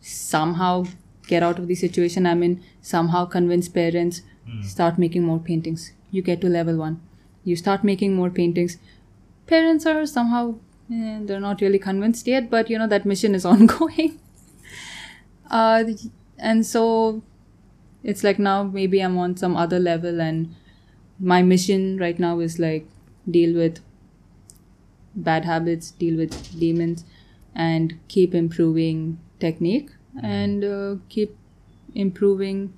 [0.00, 0.84] somehow
[1.26, 4.64] get out of the situation i'm in somehow convince parents mm.
[4.64, 5.92] start making more paintings.
[6.10, 7.00] You get to level 1
[7.44, 8.78] you start making more paintings.
[9.46, 10.54] Parents are somehow
[10.92, 14.18] eh, they're not really convinced yet but you know that mission is ongoing.
[15.50, 15.84] Uh,
[16.38, 17.22] and so
[18.02, 20.54] it's like now maybe i'm on some other level and
[21.18, 22.86] my mission right now is like
[23.30, 23.80] deal with
[25.14, 27.04] bad habits deal with demons
[27.54, 29.90] and keep improving technique
[30.22, 31.36] and uh, keep
[31.94, 32.72] improving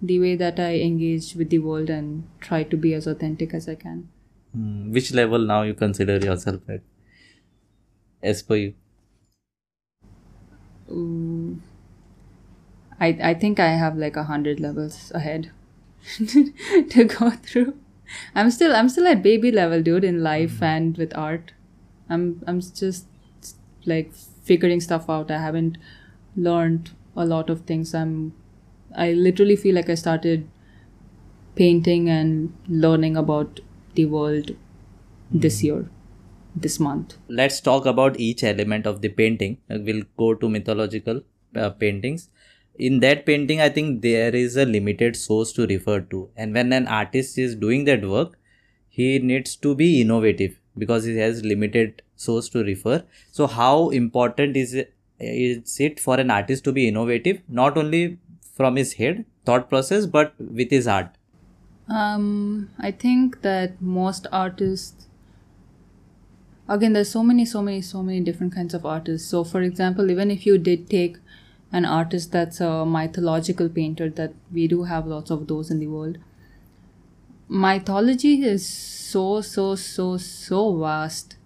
[0.00, 3.68] the way that i engage with the world and try to be as authentic as
[3.68, 4.08] i can.
[4.56, 6.82] Mm, which level now you consider yourself at
[8.22, 8.74] as per you?
[10.90, 11.60] Ooh,
[13.00, 15.50] I, I think I have like a hundred levels ahead
[16.16, 17.74] to go through.
[18.34, 20.64] I'm still I'm still at baby level, dude, in life mm-hmm.
[20.64, 21.52] and with art.
[22.08, 23.06] I'm I'm just
[23.84, 25.30] like figuring stuff out.
[25.30, 25.78] I haven't
[26.36, 27.94] learned a lot of things.
[27.94, 28.32] I'm
[28.96, 30.48] I literally feel like I started
[31.54, 33.60] painting and learning about
[33.94, 35.40] the world mm-hmm.
[35.40, 35.88] this year
[36.54, 41.20] this month let's talk about each element of the painting we'll go to mythological
[41.56, 42.28] uh, paintings
[42.78, 46.28] in that painting i think there is a limited source to refer to.
[46.36, 48.38] And when an artist is doing that work
[48.88, 53.04] he needs to be innovative because he has limited source to refer.
[53.30, 57.40] So how important is it, is it for an artist to be innovative?
[57.48, 58.18] Not only
[58.54, 61.10] from his head thought process but with his art.
[61.88, 65.06] Um, I think that most artists,
[66.68, 69.28] again, there's so many, so many, so many different kinds of artists.
[69.28, 71.16] So, for example, even if you did take
[71.72, 75.86] an artist that's a mythological painter, that we do have lots of those in the
[75.86, 76.18] world,
[77.48, 81.36] mythology is so, so, so, so vast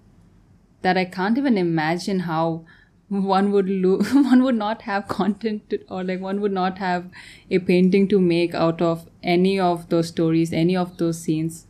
[0.83, 2.65] that I can't even imagine how
[3.09, 7.11] one would lo- one would not have content to, or like one would not have
[7.51, 11.67] a painting to make out of any of those stories any of those scenes.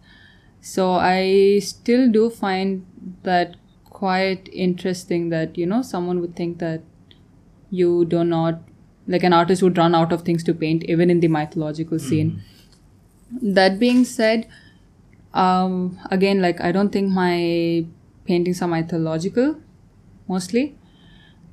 [0.61, 2.87] So i still do find
[3.25, 6.83] that quite interesting that you know someone would think that
[7.73, 8.61] you do not
[9.09, 12.43] like an artist would run out of things to paint even in the mythological scene.
[13.43, 14.49] That being said
[15.35, 17.87] um again like i don't think my
[18.27, 19.57] paintings are mythological
[20.29, 20.77] mostly.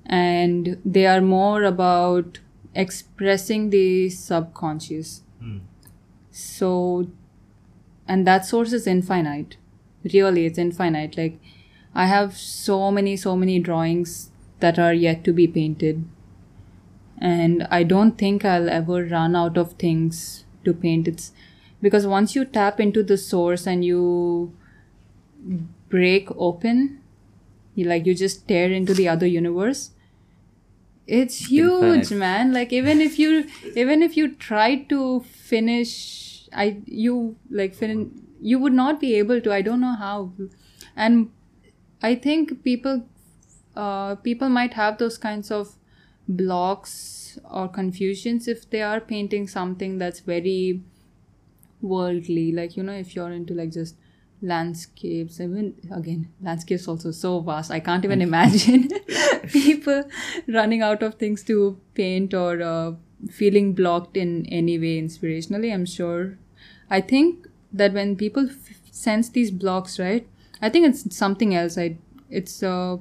[0.05, 2.39] And they are more about
[2.75, 5.21] expressing the subconscious.
[6.31, 7.07] So
[8.07, 9.57] and that source is infinite.
[10.13, 11.17] Really it's infinite.
[11.17, 11.39] Like
[11.95, 16.05] i have so many so many drawings that are yet to be painted.
[17.21, 21.07] And i don't think i'll ever run out of things to paint.
[21.07, 21.31] It's
[21.81, 24.53] because once you tap into the source and you
[25.89, 27.01] break open
[27.75, 29.91] you like you just tear into the other universe
[31.07, 32.19] it's huge Infinite.
[32.19, 32.53] man.
[32.53, 38.59] Like even if you even if you try to finish i you like fin- you
[38.59, 39.51] would not be able to.
[39.51, 40.33] I don't know how.
[40.95, 41.31] And
[42.01, 43.05] i think people
[43.83, 45.75] uh, people might have those kinds of
[46.27, 50.81] blocks or confusions if they are painting something that's very
[51.81, 52.51] worldly.
[52.51, 53.95] Like you know if you're into like just
[54.41, 58.87] landscapes even again landscapes also so vast i can't even imagine
[59.51, 60.01] people
[60.47, 62.93] running out of things to paint or uh,
[63.29, 66.37] feeling blocked in any way inspirationally i'm sure.
[66.89, 70.25] I think that when people f- sense these blocks right
[70.61, 71.77] i think it's something else.
[71.77, 71.97] I
[72.29, 72.97] it's uh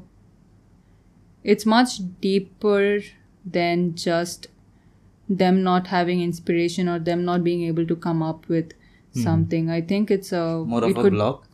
[1.45, 3.01] it's much deeper
[3.45, 4.49] than just
[5.29, 9.23] them not having inspiration or them not being able to come up with mm-hmm.
[9.23, 9.71] something.
[9.71, 11.45] I think it's a more it of a could, block?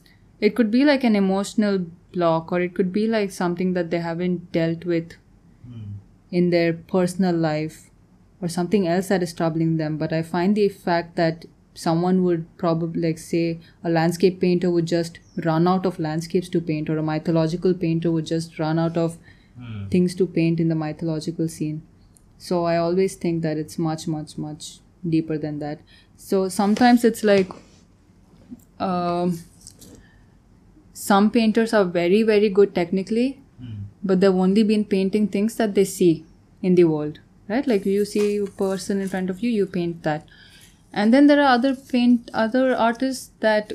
[0.40, 3.98] It could be like an emotional block or it could be like something that they
[3.98, 5.14] haven't dealt with
[5.66, 5.94] hmm.
[6.30, 7.90] in their personal life
[8.40, 9.96] or something else that is troubling them.
[9.96, 14.86] But i find the fact that someone would probably like say a landscape painter would
[14.86, 18.96] just run out of landscapes to paint or a mythological painter would just run out
[18.96, 19.18] of
[19.90, 21.82] things to paint in the mythological scene.
[22.38, 25.80] So i always think that it's much much much deeper than that.
[26.16, 27.50] So sometimes it's like
[28.78, 29.38] um,
[30.92, 33.40] some painters are very very good technically
[34.02, 36.24] but they've only been painting things that they see
[36.62, 37.66] in the world right?
[37.66, 40.26] Like you see a person in front of you you paint that.
[40.92, 43.72] And then there are other paint other artists that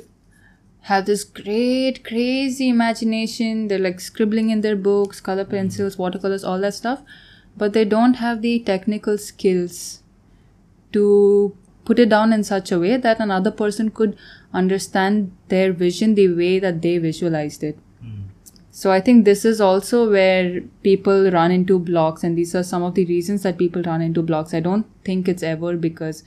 [0.90, 3.68] have this great crazy imagination.
[3.68, 5.58] They're like scribbling in their books color mm-hmm.
[5.58, 7.02] pencils watercolors all that stuff.
[7.58, 10.04] But they don't have the technical skills
[10.94, 14.18] to put it down in such a way that another person could
[14.54, 17.78] understand their vision the way that they visualized it.
[18.04, 18.28] Mm-hmm.
[18.72, 22.84] So I think this is also where people run into blocks, and these are some
[22.84, 24.54] of the reasons that people run into blocks.
[24.54, 26.24] I don't think it's ever because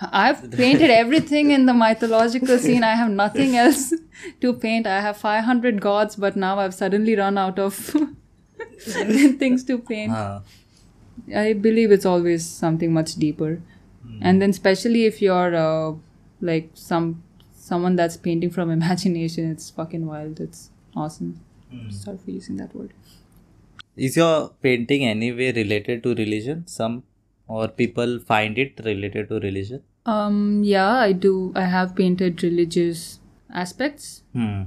[0.00, 2.84] I've painted everything in the mythological scene.
[2.84, 3.92] I have nothing else
[4.40, 4.86] to paint.
[4.86, 7.74] I have 500 gods, but now I've suddenly run out of
[8.78, 10.12] things to paint.
[10.12, 10.40] Huh.
[11.34, 13.60] I believe it's always something much deeper,
[14.20, 15.94] and then especially if you're uh,
[16.40, 20.40] like some someone that's painting from imagination, it's fucking wild.
[20.40, 21.40] It's awesome.
[21.90, 22.92] Sorry for using that word.
[23.96, 27.02] is your painting anyway related to religion some
[27.48, 31.52] or people find it related to religion Um, yeah, I do.
[31.54, 33.20] I have painted religious
[33.62, 34.62] aspects, hmm.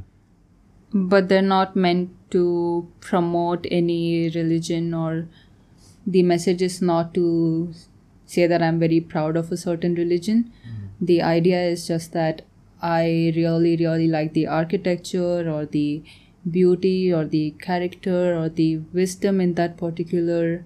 [0.94, 5.28] but they're not meant to promote any religion or
[6.06, 7.74] the message is not to
[8.26, 10.52] say that I'm very proud of a certain religion.
[11.00, 12.44] The idea is just that
[12.82, 16.04] I really, really like the architecture or the
[16.50, 20.66] beauty or the character or the wisdom in that particular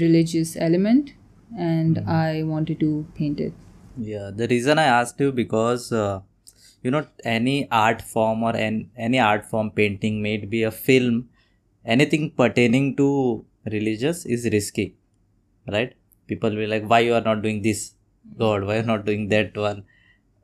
[0.00, 1.12] religious element,
[1.58, 3.52] and I wanted to paint it.
[3.96, 6.20] Yeah, the reason I asked you because uh,
[6.82, 10.70] you know any art form or an, any art form painting may it be a
[10.70, 11.28] film,
[11.84, 14.96] anything pertaining to religious is risky,
[15.66, 15.94] right?
[16.26, 17.92] People will be like, why you are not doing this,
[18.38, 18.64] God?
[18.64, 19.84] Why you are not doing that one?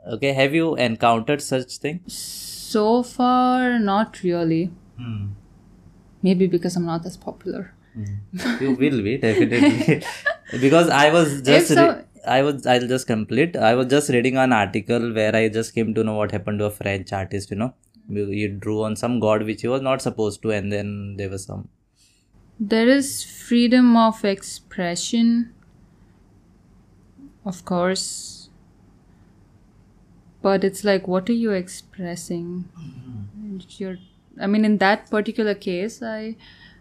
[0.07, 2.01] Okay, have you encountered such thing?
[2.07, 4.71] So far, not really.
[6.23, 7.73] Maybe because I'm not as popular.
[7.99, 8.61] Mm.
[8.61, 10.03] you will be definitely.
[10.61, 13.57] because I was just so- I was I'll just complete.
[13.57, 16.67] I was just reading an article where I just came to know what happened to
[16.67, 17.51] a French artist.
[17.51, 17.75] You know,
[18.09, 21.45] he drew on some god which he was not supposed to, and then there was
[21.45, 21.69] some.
[22.71, 23.09] there is
[23.49, 25.55] freedom of expression
[27.51, 28.49] of course
[30.43, 32.49] but it's like what are you expressing
[32.81, 33.59] mm-hmm.
[33.79, 33.97] you're
[34.41, 36.37] i mean in that particular case i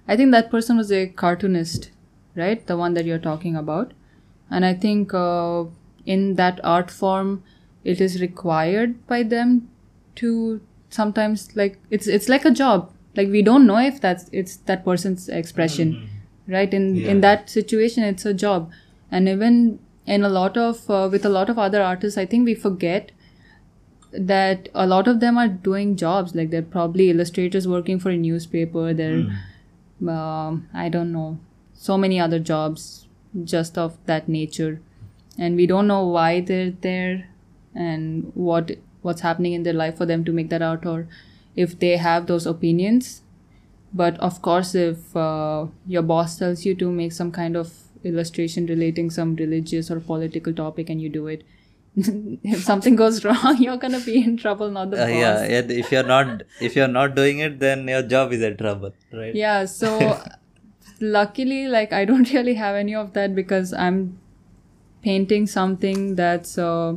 [0.08, 1.92] i think that person was a cartoonist
[2.38, 2.66] right?
[2.68, 3.94] The one that you're talking about.
[4.50, 5.66] And i think uh,
[6.06, 7.44] in that art form
[7.84, 9.70] it is required by them
[10.16, 12.94] to sometimes like it's it's like a job.
[13.16, 15.98] Like we don't know if that's it's that person's expression
[16.48, 16.74] right?
[16.74, 18.72] In in that situation it's a job.
[19.12, 22.46] And even in a lot of uh, with a lot of other artists i think
[22.46, 23.12] we forget
[24.14, 26.34] that a lot of them are doing jobs.
[26.36, 28.94] Like they're probably illustrators working for a newspaper.
[28.94, 29.26] They're
[30.08, 31.40] um, i don't know.
[31.74, 33.08] So many other jobs
[33.44, 34.82] just of that nature.
[35.38, 37.30] And we don't know why they're there
[37.76, 38.72] and what
[39.04, 41.08] what's happening in their life for them to make that out or
[41.56, 43.22] if they have those opinions.
[43.94, 47.74] But of course if uh, your boss tells you to make some kind of
[48.04, 51.44] illustration relating some religious or political topic and you do it
[52.54, 55.50] if something goes wrong you're gonna be in trouble not the Uh, boss.
[55.50, 58.94] yeah, if you're not if you're not doing it, then your job is in trouble,
[59.22, 59.34] right?
[59.36, 59.92] yeah so
[61.00, 64.00] luckily like i don't really have any of that because i'm
[65.08, 66.96] painting something that's uh,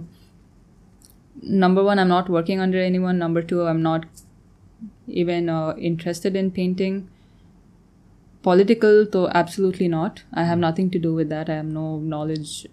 [1.42, 3.18] number one i'm not working under anyone.
[3.18, 4.04] Number two i'm not
[5.06, 7.08] even uh, interested in painting.
[8.42, 10.22] Political though absolutely not.
[10.32, 11.50] I have nothing to do with that.
[11.50, 12.66] I have no knowledge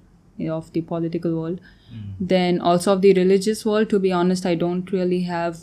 [0.49, 1.59] of the political world.
[1.91, 2.01] Hmm.
[2.33, 5.59] Then also of the religious world to be honest i don't really have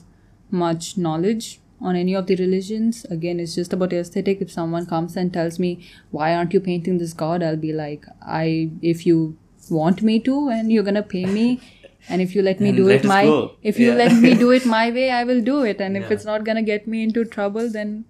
[0.50, 3.04] much knowledge on any of the religions.
[3.10, 4.40] Again it's just about aesthetic.
[4.40, 5.70] If someone comes and tells me
[6.10, 7.42] why aren't you painting this god?
[7.42, 8.06] I'll be like
[8.42, 9.36] i if you
[9.70, 11.60] want me to and you're gonna pay me
[12.08, 13.36] and if you let me And do let it my go.
[13.62, 13.94] if you Yeah.
[14.04, 15.80] let me do it my way i will do it.
[15.80, 16.12] And if Yeah.
[16.18, 18.04] it's not gonna get me into trouble then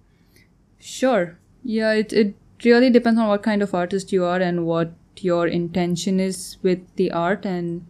[0.79, 1.37] sure.
[1.63, 4.93] Yeah it, it really depends on what kind of artist you are and what
[5.23, 7.45] your intention is with the art.
[7.45, 7.85] And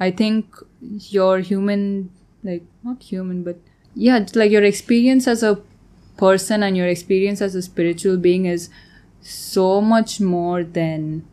[0.00, 2.10] i think your human
[2.44, 3.56] like not human but
[3.94, 5.60] yeah like your experience as a
[6.16, 8.68] person and your experience as a spiritual being is
[9.20, 11.24] so much more than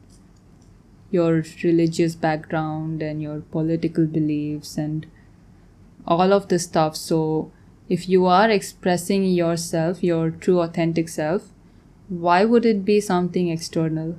[1.11, 5.05] your religious background and your political beliefs and
[6.05, 6.95] all of this stuff.
[6.95, 7.51] So
[7.89, 11.49] if you are expressing yourself your true authentic self
[12.07, 14.15] why would it be something external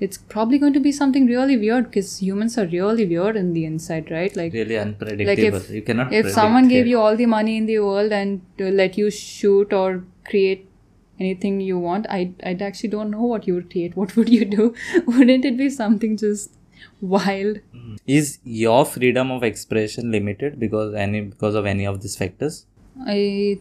[0.00, 3.64] it's probably going to be something really weird because humans are really weird in the
[3.64, 5.58] inside right like Really unpredictable.
[5.58, 6.12] if- you cannot.
[6.12, 6.90] if someone gave it.
[6.90, 10.68] you all the money in the world and let you shoot or create
[11.18, 14.44] anything you want i i actually don't know what you would create what would you
[14.44, 14.74] do
[15.06, 16.54] wouldn't it be something just
[17.00, 17.96] wild mm.
[18.06, 22.66] is your freedom of expression limited because any because of any of these factors?
[23.06, 23.58] i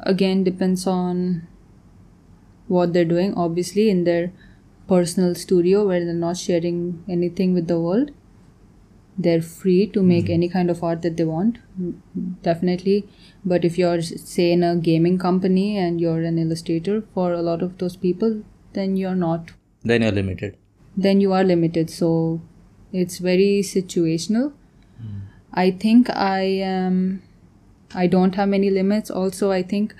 [0.00, 1.46] again depends on
[2.68, 4.32] what they're doing obviously in their
[4.92, 8.10] personal studio where they're not sharing anything with the world.
[9.18, 11.94] They're free to make any kind of art that they want mm,
[12.42, 13.08] definitely.
[13.44, 17.62] But if you're say in a gaming company and you're an illustrator for a lot
[17.62, 19.52] of those people then you're not.
[19.82, 20.56] Then you're limited.
[21.04, 21.90] then you are limited.
[21.90, 22.40] So
[22.92, 24.52] it's very situational.
[25.60, 26.98] I think i am
[28.00, 29.10] i don't have many limits.
[29.20, 29.94] Also i think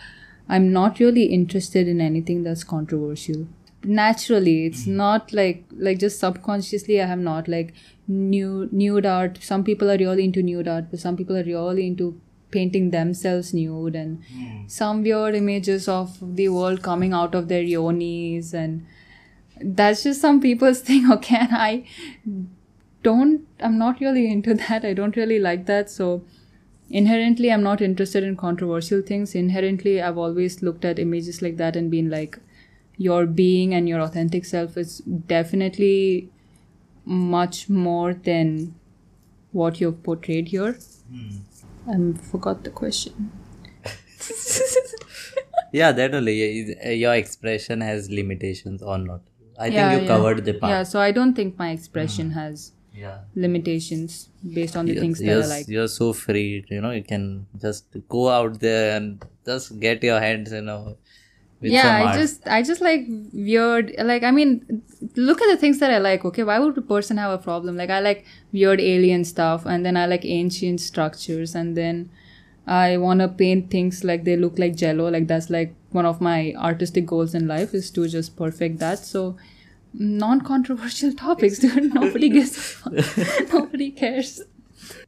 [0.57, 3.41] i'm not really interested in anything that's controversial
[3.85, 4.67] naturally.
[4.67, 4.97] It's hmm.
[4.97, 7.73] not like like just subconsciously i have not like
[8.09, 11.87] nude nude art some people are really into nude art but some people are really
[11.87, 12.21] into
[12.51, 14.67] painting themselves nude and hmm.
[14.67, 18.87] some weird images of the world coming out of their yonis and
[19.63, 21.37] that's just some people's thing okay?
[21.37, 21.85] And i
[23.03, 24.85] don't i'm not really into that.
[24.85, 25.89] I don't really like that.
[25.89, 26.23] So
[26.91, 29.35] inherently i'm not interested in controversial things.
[29.35, 32.39] Inherently i've always looked at images like that and been like
[33.07, 34.99] your being and your authentic self is
[35.35, 36.29] definitely
[37.35, 38.75] much more than
[39.61, 40.73] what you've portrayed here
[41.95, 41.97] i
[42.33, 43.31] forgot the question
[45.73, 46.33] Yeah, that only.
[46.41, 49.21] yeah, is- uh, Your expression has limitations or not?
[49.59, 50.15] I Yeah, think you yeah.
[50.17, 50.71] covered the part.
[50.73, 52.39] yeah so i don't think my expression hmm.
[52.43, 53.19] has Yeah.
[53.45, 54.15] limitations
[54.55, 57.27] based on the You're- things that i like you're so free, you know, you can
[57.65, 57.85] just
[58.15, 60.97] go out there and just get your hands, you know,
[61.61, 64.83] with yeah i just i just like weird like i mean
[65.17, 66.43] look at the things that i like okay?
[66.43, 67.77] Why would a person have a problem?
[67.77, 72.11] Like i like weird alien stuff and then i like ancient structures and then
[72.67, 76.21] i want to paint things like they look like jello like that's like one of
[76.21, 78.99] my artistic goals in life is to just perfect that.
[78.99, 79.37] So
[79.93, 81.95] non-controversial topics dude.
[81.95, 83.53] Nobody gives a fuck.
[83.53, 84.43] nobody cares.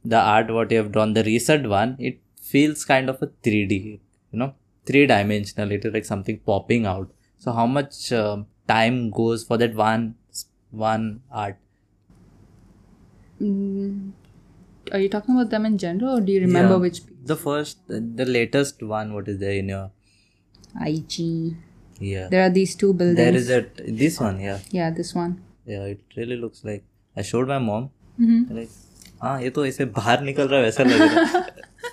[0.05, 3.99] The art what you have drawn, the recent one, it feels kind of a 3D,
[4.31, 4.53] you know,
[4.86, 5.72] three dimensional.
[5.72, 7.10] It is like something popping out.
[7.38, 10.14] So how much um time goes for that one
[10.70, 11.58] one art?
[13.40, 14.10] Mm,
[14.92, 16.80] are you talking about them in general or do you remember Yeah.
[16.88, 19.12] which The first, the latest one.
[19.14, 19.90] What is there in your?
[20.86, 21.56] IG
[22.00, 22.28] Yeah.
[22.32, 24.40] there are these two buildings There is that this one.
[24.40, 24.58] Yeah.
[24.70, 25.36] yeah this one
[25.66, 25.84] Yeah.
[25.94, 26.84] It really looks like.
[27.16, 27.90] I showed my mom.
[28.20, 28.56] mm-hmm.
[28.58, 28.70] Like,
[29.22, 31.40] हाँ ये तो ऐसे बाहर निकल रहा है वैसा लग रहा है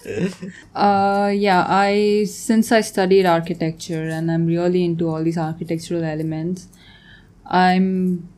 [0.75, 6.69] Uh, yeah, I since I studied architecture and I'm really into all these architectural elements,
[7.47, 8.29] I'm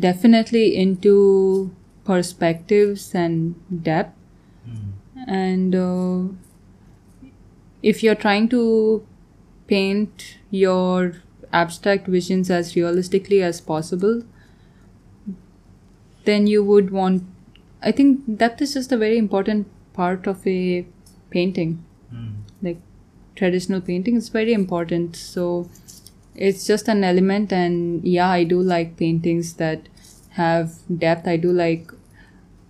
[0.00, 1.74] definitely into
[2.04, 4.16] perspectives and depth.
[5.26, 6.34] And uh,
[7.82, 9.06] if you're trying to
[9.66, 11.14] paint your
[11.52, 14.22] abstract visions as realistically as possible,
[16.24, 17.22] then you would want.
[17.82, 20.86] I think depth is just a very important part of a
[21.36, 21.84] painting.
[22.10, 22.32] Hmm.
[22.62, 22.80] Like
[23.36, 25.16] traditional painting is very important.
[25.16, 25.68] So
[26.34, 29.88] it's just an element and yeah i do like paintings that
[30.30, 31.28] have depth.
[31.28, 31.92] I do like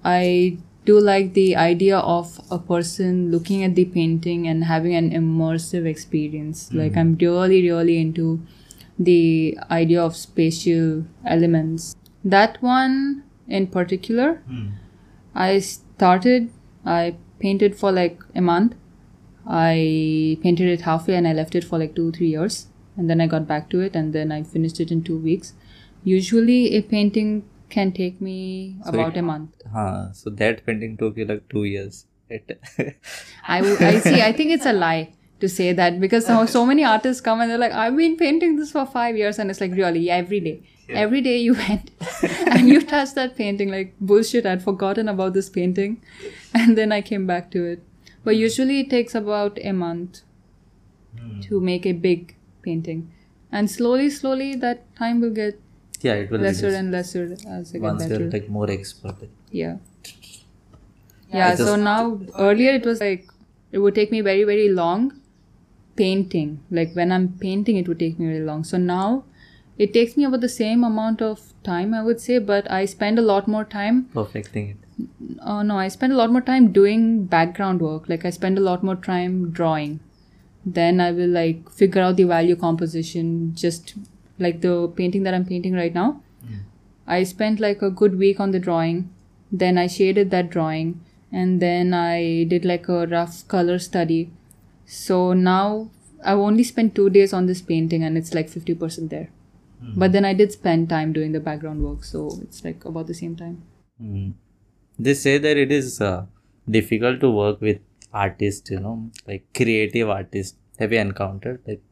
[0.04, 5.10] i do like the idea of a person looking at the painting and having an
[5.10, 6.68] immersive experience.
[6.68, 6.78] Hmm.
[6.78, 8.40] Like i'm really really into
[8.98, 11.96] the idea of spatial elements.
[12.22, 14.68] That one in particular hmm.
[15.34, 16.50] I started,
[16.86, 18.74] I painted for like a month.
[19.46, 22.66] I painted it halfway and I left it for like two, three years.
[22.96, 25.52] And then I got back to it and then I finished it in two weeks.
[26.04, 29.50] Usually, a painting can take me So about it- a month.
[29.76, 32.04] हाँ so that painting took you like two years.
[32.30, 32.52] It
[33.48, 37.20] I, see, I think it's a lie to say that because so, so many artists
[37.20, 39.38] come and they're like, I've been painting this for five years.
[39.38, 40.54] And it's like, really, every day.
[41.02, 41.90] Every day you went
[42.46, 44.44] and you touched that painting like bullshit.
[44.46, 46.02] I'd forgotten about this painting.
[46.62, 47.82] And then I came back to it.
[48.22, 50.20] But usually it takes about a month
[51.18, 51.40] hmm.
[51.40, 53.10] to make a big painting.
[53.52, 55.60] And slowly, slowly that time will get
[56.00, 58.22] yeah it will lesser and lesser as I get once better.
[58.22, 59.28] you're like more expert.
[59.50, 59.76] Yeah.
[61.32, 63.28] Yeah, It so was- now earlier it was like
[63.72, 65.20] it would take me very, very long
[65.96, 66.60] painting.
[66.70, 68.64] Like when I'm painting, it would take me very long.
[68.64, 69.24] So now
[69.78, 73.18] it takes me about the same amount of time, I would say, but I spend
[73.18, 74.04] a lot more time.
[74.14, 74.83] Perfecting it.
[75.42, 78.08] Oh no, I spend a lot more time doing background work.
[78.08, 80.00] Like I spend a lot more time drawing.
[80.64, 83.94] Then I will like figure out the value composition, just
[84.38, 86.22] like the painting that I'm painting right now.
[87.06, 89.10] I spent like a good week on the drawing.
[89.52, 94.30] Then I shaded that drawing and then I did like a rough color study.
[94.86, 95.90] So now
[96.24, 99.28] I've only spent two days on this painting and it's like 50% there.
[99.96, 103.14] But then I did spend time doing the background work, so it's like about the
[103.14, 103.62] same time.
[104.02, 104.32] Mm.
[104.98, 106.26] They say that it is uh,
[106.70, 107.78] difficult to work with
[108.12, 110.56] artists, you know, like creative artists.
[110.78, 111.82] Have you encountered like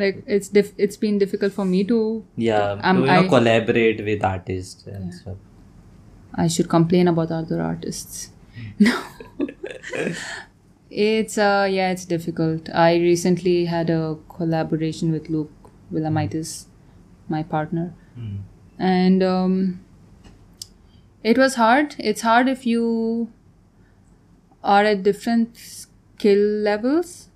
[0.00, 2.24] Like it's diff- it's been difficult for me to.
[2.36, 5.36] yeah, Um, to you know, I- collaborate with artists and stuff.
[6.34, 8.30] I should complain about other artists.
[8.78, 8.92] No.
[10.90, 12.68] it's uh yeah, it's difficult.
[12.74, 15.52] I recently had a collaboration with Luke
[15.92, 16.66] Willamaitis,
[17.28, 17.94] my partner.
[18.18, 18.38] Mm.
[18.78, 19.80] and um,
[21.22, 21.94] it was hard.
[21.98, 23.32] It's hard if you
[24.62, 27.28] are at different skill levels.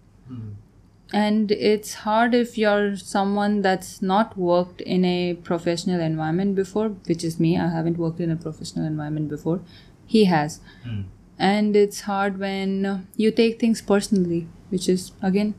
[1.14, 7.22] And it's hard if you're someone that's not worked in a professional environment before which
[7.22, 7.59] is me.
[7.59, 9.61] I haven't worked in a professional environment before.
[10.07, 10.61] He has.
[10.87, 11.05] Mm.
[11.39, 15.55] and it's hard when you take things personally which is again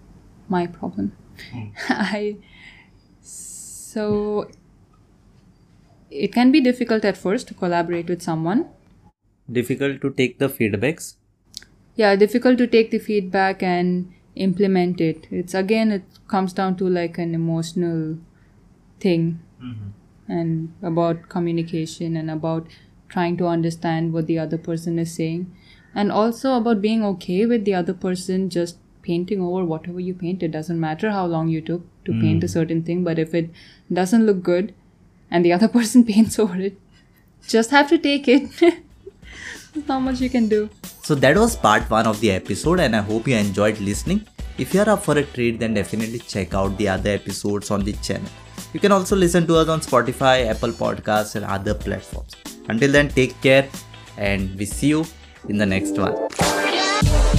[0.48, 1.12] my problem.
[1.90, 2.38] I
[3.22, 4.50] so
[6.14, 8.68] it can be difficult at first to collaborate with someone.
[9.52, 11.16] Difficult to take the feedbacks.
[12.02, 15.28] yeah difficult to take the feedback and implement it.
[15.40, 18.18] It's again it comes down to like an emotional
[19.00, 20.32] thing mm-hmm.
[20.38, 22.68] and about communication and about
[23.10, 25.46] trying to understand what the other person is saying.
[25.94, 30.42] And also about being okay with the other person just painting over whatever you paint
[30.42, 32.50] it doesn't matter how long you took to paint a mm.
[32.50, 33.50] certain thing but if it
[33.92, 34.74] doesn't look good
[35.34, 36.80] and the other person paints over it
[37.58, 40.62] just have to take it there's not much you can do
[41.04, 44.26] So that was part one of the episode, and I hope you enjoyed listening.
[44.58, 47.84] If you are up for a treat, then definitely check out the other episodes on
[47.84, 48.32] the channel.
[48.74, 52.38] You can also listen to us on Spotify, Apple Podcasts, and other platforms.
[52.70, 53.68] Until then, take care,
[54.18, 55.06] and we see you
[55.50, 57.33] in the next one.